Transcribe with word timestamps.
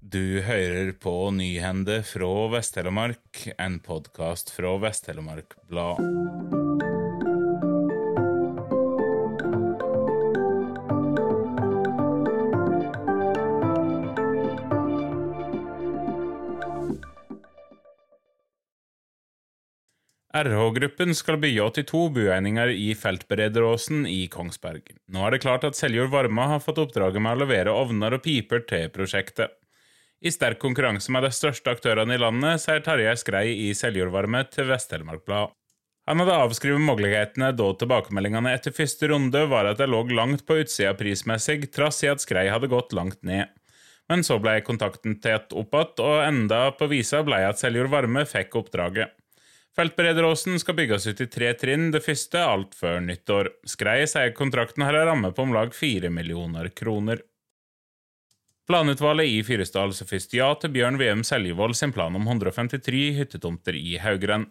Du 0.00 0.40
hører 0.40 0.94
på 0.96 1.12
Nyhende 1.36 1.98
fra 2.08 2.28
Vest-Telemark, 2.54 3.42
en 3.60 3.74
podkast 3.84 4.48
fra 4.48 4.72
Vest-Telemark 4.80 5.52
Blad. 5.68 6.00
RH-gruppen 20.32 21.12
skal 21.12 21.36
bygge 21.44 21.68
82 21.84 22.02
bueininger 22.16 22.72
i 22.72 22.94
Feltberederåsen 22.96 24.06
i 24.08 24.22
Kongsberg. 24.32 24.94
Nå 25.12 25.28
er 25.28 25.36
det 25.36 25.44
klart 25.44 25.68
at 25.68 25.76
Seljord 25.76 26.08
Varma 26.16 26.54
har 26.54 26.64
fått 26.64 26.80
oppdraget 26.80 27.20
med 27.20 27.36
å 27.36 27.44
levere 27.44 27.80
ovner 27.84 28.16
og 28.16 28.24
piper 28.24 28.64
til 28.64 28.88
prosjektet. 28.94 29.59
I 30.20 30.28
sterk 30.28 30.58
konkurranse 30.60 31.08
med 31.14 31.24
de 31.24 31.30
største 31.32 31.72
aktørene 31.72 32.12
i 32.12 32.20
landet, 32.20 32.60
sier 32.60 32.82
Tarjei 32.84 33.14
Skrei 33.16 33.54
i 33.56 33.70
Seljordvarme 33.72 34.42
til 34.52 34.66
Vest-Telemark 34.68 35.22
Blad. 35.24 35.54
Han 36.10 36.20
hadde 36.20 36.34
avskrevet 36.42 36.84
mulighetene 36.84 37.48
da 37.56 37.68
tilbakemeldingene 37.80 38.52
etter 38.52 38.74
første 38.76 39.08
runde 39.08 39.46
var 39.48 39.70
at 39.70 39.80
de 39.80 39.86
lå 39.88 40.02
langt 40.12 40.44
på 40.44 40.58
utsida 40.60 40.92
prismessig, 40.98 41.70
trass 41.72 42.02
i 42.04 42.10
at 42.12 42.20
Skrei 42.20 42.50
hadde 42.52 42.68
gått 42.68 42.92
langt 42.92 43.22
ned. 43.24 43.48
Men 44.12 44.26
så 44.26 44.36
ble 44.42 44.58
kontakten 44.66 45.16
tett 45.24 45.54
opp 45.56 45.72
igjen, 45.72 46.04
og 46.04 46.20
enda 46.26 46.60
på 46.76 46.90
visa 46.90 47.22
ble 47.24 47.40
at 47.46 47.62
Seljord 47.62 47.92
Varme 47.94 48.26
fikk 48.28 48.58
oppdraget. 48.60 49.16
Feltberederåsen 49.78 50.60
skal 50.60 50.76
bygges 50.76 51.06
ut 51.06 51.20
i 51.24 51.30
tre 51.30 51.54
trinn, 51.56 51.88
det 51.94 52.02
første 52.04 52.42
alt 52.44 52.74
før 52.76 53.00
nyttår. 53.06 53.54
Skrei 53.64 54.02
sier 54.10 54.34
kontrakten 54.36 54.84
har 54.84 54.98
en 54.98 55.12
ramme 55.14 55.32
på 55.32 55.46
om 55.46 55.54
lag 55.56 55.72
fire 55.72 56.10
millioner 56.12 56.68
kroner. 56.74 57.22
Planutvalget 58.68 59.32
i 59.32 59.40
Fyresdal 59.46 59.94
sa 59.96 60.06
først 60.06 60.34
ja 60.36 60.50
til 60.60 60.72
Bjørn 60.74 60.98
VM 61.00 61.24
Seljevold 61.26 61.74
sin 61.78 61.94
plan 61.94 62.14
om 62.16 62.26
153 62.28 63.00
hyttetomter 63.16 63.78
i 63.78 63.96
Haugren. 64.02 64.46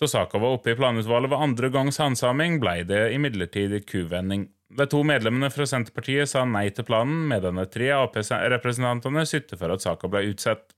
Da 0.00 0.08
saka 0.08 0.38
var 0.40 0.56
oppe 0.56 0.72
i 0.72 0.78
planutvalget 0.78 1.32
ved 1.32 1.42
andre 1.44 1.68
gangs 1.74 1.98
handsaming, 2.00 2.56
ble 2.62 2.78
det 2.88 3.02
imidlertid 3.12 3.74
kuvending. 3.90 4.46
De 4.70 4.86
to 4.86 5.02
medlemmene 5.04 5.50
fra 5.52 5.66
Senterpartiet 5.66 6.30
sa 6.30 6.46
nei 6.46 6.70
til 6.72 6.86
planen, 6.88 7.26
medan 7.28 7.58
de 7.58 7.66
tre 7.68 7.90
Ap-representantene 7.96 9.26
sytte 9.28 9.58
for 9.60 9.74
at 9.74 9.84
saka 9.84 10.08
ble 10.08 10.28
utsatt. 10.30 10.70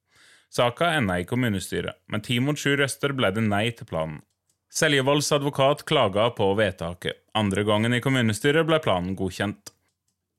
Saka 0.53 0.91
enda 0.97 1.21
i 1.21 1.29
kommunestyret, 1.29 2.01
men 2.09 2.25
ti 2.25 2.41
mot 2.41 2.59
sju 2.59 2.75
røster 2.81 3.15
ble 3.17 3.31
det 3.37 3.45
nei 3.47 3.69
til 3.77 3.89
planen. 3.89 4.19
Seljevolds 4.73 5.29
advokat 5.37 5.85
klaga 5.85 6.31
på 6.33 6.49
vedtaket. 6.57 7.21
Andre 7.37 7.63
gangen 7.69 7.93
i 7.93 8.01
kommunestyret 8.05 8.67
ble 8.67 8.81
planen 8.81 9.15
godkjent. 9.17 9.71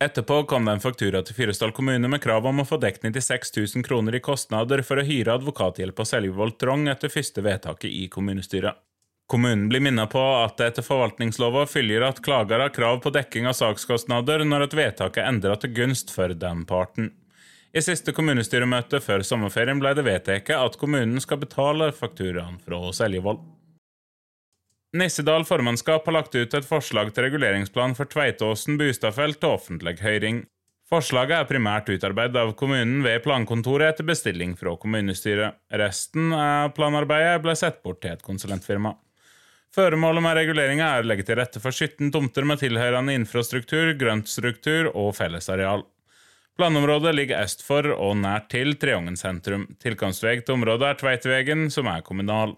Etterpå 0.03 0.43
kom 0.43 0.65
det 0.65 0.71
en 0.71 0.81
faktura 0.83 1.21
til 1.23 1.35
Fyresdal 1.37 1.71
kommune 1.71 2.09
med 2.11 2.19
krav 2.19 2.43
om 2.49 2.57
å 2.59 2.65
få 2.67 2.75
dekket 2.81 3.05
96 3.13 3.53
000 3.55 3.85
kroner 3.87 4.17
i 4.17 4.19
kostnader 4.25 4.81
for 4.83 4.99
å 4.99 5.05
hyre 5.07 5.37
advokathjelp 5.37 6.01
av 6.03 6.09
Seljevold 6.09 6.57
Trong 6.59 6.89
etter 6.91 7.13
første 7.13 7.43
vedtaket 7.45 7.87
i 7.87 8.09
kommunestyret. 8.11 8.81
Kommunen 9.31 9.69
blir 9.71 9.79
minnet 9.85 10.11
på 10.11 10.19
at 10.41 10.57
det 10.59 10.67
etter 10.73 10.83
forvaltningslova 10.83 11.63
følger 11.71 12.03
at 12.03 12.19
klager 12.25 12.59
har 12.59 12.73
krav 12.75 12.99
på 13.05 13.13
dekking 13.15 13.47
av 13.47 13.55
sakskostnader 13.55 14.43
når 14.43 14.67
et 14.67 14.75
vedtak 14.81 15.21
er 15.21 15.29
endret 15.29 15.63
til 15.63 15.71
gunst 15.77 16.11
for 16.11 16.35
den 16.35 16.67
parten. 16.67 17.13
I 17.71 17.81
siste 17.81 18.11
kommunestyremøte 18.11 18.99
før 18.99 19.23
sommerferien 19.23 19.79
ble 19.79 19.95
det 19.95 20.03
vedtatt 20.03 20.51
at 20.57 20.79
kommunen 20.81 21.23
skal 21.23 21.39
betale 21.45 21.93
fakturaen 21.95 22.59
fra 22.65 22.83
Seljevold. 22.91 23.39
Nissedal 24.93 25.41
formannskap 25.45 26.05
har 26.05 26.13
lagt 26.13 26.35
ut 26.35 26.53
et 26.53 26.65
forslag 26.69 27.07
til 27.15 27.25
reguleringsplan 27.25 27.95
for 27.97 28.05
Tveitåsen 28.05 28.75
Bustadfelt 28.77 29.39
til 29.41 29.55
offentlig 29.55 29.95
høring. 30.03 30.43
Forslaget 30.85 31.33
er 31.39 31.47
primært 31.49 31.87
utarbeidet 31.89 32.37
av 32.37 32.51
kommunen 32.59 32.99
ved 33.01 33.23
plankontoret 33.25 33.87
etter 33.95 34.05
bestilling 34.05 34.51
fra 34.59 34.75
kommunestyret. 34.77 35.57
Resten 35.81 36.29
av 36.37 36.75
planarbeidet 36.77 37.41
ble 37.41 37.55
sett 37.57 37.79
bort 37.81 38.03
til 38.03 38.13
et 38.13 38.21
konsulentfirma. 38.21 38.91
Føremålet 39.73 40.21
med 40.21 40.37
reguleringa 40.37 40.91
er 40.91 41.01
å 41.01 41.09
legge 41.09 41.25
til 41.25 41.39
rette 41.39 41.63
for 41.63 41.73
17 41.73 42.11
tomter 42.13 42.45
med 42.45 42.61
tilhørende 42.61 43.15
infrastruktur, 43.17 43.95
grøntstruktur 43.97 44.91
og 44.93 45.15
fellesareal. 45.17 45.81
Planområdet 46.53 47.15
ligger 47.17 47.41
øst 47.41 47.65
for 47.65 47.89
og 47.95 48.13
nært 48.21 48.51
til 48.53 48.75
Treungen 48.77 49.17
sentrum. 49.17 49.65
Tilkomstvei 49.81 50.43
til 50.43 50.59
området 50.59 50.91
er 50.91 51.01
Tveitvegen, 51.01 51.71
som 51.73 51.89
er 51.89 52.05
kommunal. 52.05 52.53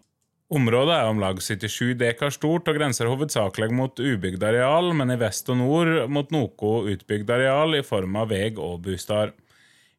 Området 0.53 0.93
er 0.93 1.07
om 1.09 1.17
lag 1.17 1.39
77 1.41 1.95
dekar 1.97 2.29
stort 2.29 2.67
og 2.69 2.77
grenser 2.77 3.09
hovedsakelig 3.09 3.71
mot 3.73 3.97
ubygd 3.97 4.43
areal, 4.45 4.91
men 4.93 5.09
i 5.09 5.17
vest 5.17 5.49
og 5.49 5.57
nord 5.57 6.05
mot 6.13 6.29
noe 6.33 6.83
utbygd 6.91 7.31
areal 7.33 7.79
i 7.79 7.81
form 7.85 8.19
av 8.21 8.29
veg 8.29 8.61
og 8.61 8.83
bostad. 8.85 9.33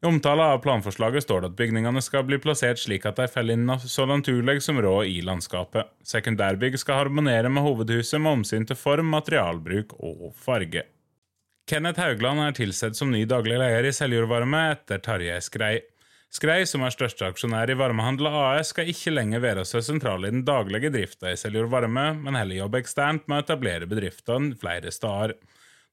I 0.04 0.06
omtale 0.06 0.44
av 0.52 0.60
planforslaget 0.62 1.24
står 1.24 1.42
det 1.42 1.48
at 1.50 1.56
bygningene 1.58 2.02
skal 2.04 2.22
bli 2.28 2.38
plassert 2.38 2.78
slik 2.78 3.08
at 3.08 3.18
de 3.18 3.26
faller 3.32 3.56
inn 3.56 3.72
så 3.90 4.06
naturlig 4.06 4.60
som 4.62 4.78
råd 4.78 5.10
i 5.10 5.18
landskapet. 5.26 5.88
Sekundærbygg 6.06 6.78
skal 6.78 7.00
harmonere 7.00 7.50
med 7.50 7.66
hovedhuset 7.66 8.20
med 8.20 8.38
omsyn 8.38 8.68
til 8.68 8.78
form, 8.78 9.10
materialbruk 9.16 9.96
og 9.98 10.30
farge. 10.38 10.84
Kenneth 11.66 11.98
Haugland 11.98 12.44
er 12.44 12.54
tilsatt 12.54 12.94
som 12.94 13.10
ny 13.10 13.24
daglig 13.26 13.58
leder 13.58 13.88
i 13.88 13.94
Seljordvarme 13.96 14.62
etter 14.76 15.02
Tarjei 15.02 15.40
Skrei. 15.42 15.80
Skrei, 16.34 16.64
som 16.68 16.82
er 16.84 16.92
største 16.92 17.28
aksjonær 17.30 17.70
i 17.70 17.76
Varmehandel 17.78 18.28
AS, 18.28 18.72
skal 18.72 18.90
ikke 18.90 19.14
lenger 19.14 19.40
være 19.44 19.64
så 19.64 19.80
sentral 19.84 20.26
i 20.26 20.32
den 20.32 20.44
daglige 20.44 20.90
drifta 20.92 21.30
i 21.32 21.38
Seljord 21.38 21.70
Varme, 21.72 22.10
men 22.18 22.36
heller 22.36 22.58
jobbe 22.58 22.82
eksternt 22.82 23.28
med 23.30 23.38
å 23.38 23.44
etablere 23.46 23.88
bedriftene 23.88 24.56
flere 24.58 24.92
steder. 24.92 25.36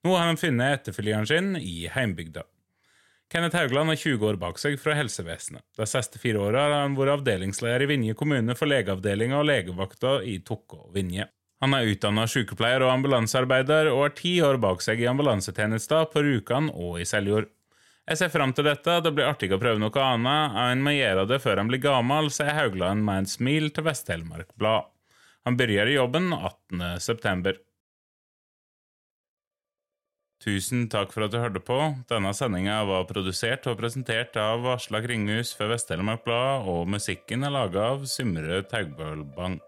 Nå 0.04 0.16
har 0.18 0.28
han 0.28 0.40
funnet 0.40 0.80
etterfølgeren 0.80 1.30
sin 1.30 1.54
i 1.56 1.86
heimbygda. 1.88 2.44
Kenneth 3.32 3.56
Haugland 3.56 3.88
har 3.88 3.96
20 3.96 4.26
år 4.28 4.36
bak 4.38 4.60
seg 4.60 4.76
fra 4.78 4.94
helsevesenet. 4.98 5.64
De 5.78 5.86
siste 5.88 6.20
fire 6.22 6.42
åra 6.44 6.66
har 6.66 6.74
han 6.82 6.98
vært 6.98 7.16
avdelingsleder 7.16 7.86
i 7.86 7.88
Vinje 7.90 8.18
kommune 8.18 8.54
for 8.58 8.70
legeavdelinga 8.70 9.40
og 9.40 9.48
legevakta 9.48 10.18
i 10.28 10.36
Tokke 10.44 10.82
og 10.84 10.92
Vinje. 10.94 11.26
Han 11.64 11.72
er 11.72 11.88
utdanna 11.88 12.26
sykepleier 12.28 12.84
og 12.84 12.92
ambulansearbeider 12.92 13.88
og 13.94 14.02
har 14.02 14.14
ti 14.18 14.34
år 14.44 14.58
bak 14.60 14.84
seg 14.84 15.00
i 15.00 15.08
ambulansetjenester 15.08 16.10
på 16.12 16.22
Rjukan 16.26 16.68
og 16.74 17.00
i 17.00 17.08
Seljord. 17.08 17.48
Jeg 18.04 18.20
ser 18.20 18.28
fram 18.28 18.52
til 18.52 18.66
dette, 18.68 18.98
det 19.00 19.14
blir 19.16 19.24
artig 19.24 19.48
å 19.54 19.58
prøve 19.60 19.80
noe 19.80 20.02
annet 20.04 20.58
enn 20.60 20.82
må 20.84 20.92
gjøre 20.92 21.24
det 21.30 21.38
før 21.40 21.62
han 21.62 21.70
blir 21.70 21.80
gammel, 21.80 22.28
sier 22.28 22.52
Haugland 22.52 23.00
med 23.06 23.22
en 23.22 23.28
smil 23.30 23.70
til 23.72 23.86
Vest-Telemark 23.86 24.50
Blad. 24.60 24.90
Han 25.48 25.56
begynner 25.56 25.88
jobben 25.88 26.28
18. 26.36 27.00
september. 27.00 27.56
Tusen 30.44 30.90
takk 30.92 31.14
for 31.14 31.24
at 31.24 31.32
du 31.32 31.38
hørte 31.40 31.64
på. 31.64 31.78
Denne 32.10 32.34
sendinga 32.36 32.82
var 32.84 33.06
produsert 33.08 33.64
og 33.70 33.78
presentert 33.80 34.36
av 34.36 34.66
Aslak 34.74 35.08
Ringhus 35.08 35.54
for 35.56 35.72
Vest-Telemark 35.72 36.26
Blad, 36.26 36.68
og 36.68 36.84
musikken 36.92 37.48
er 37.48 37.56
laga 37.56 37.86
av 37.94 38.04
Symre 38.10 38.60
Taugbølbang. 38.68 39.62